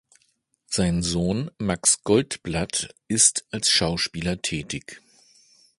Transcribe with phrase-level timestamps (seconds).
[0.65, 4.99] Sein Sohn Max Goldblatt ist als Schauspieler tätig.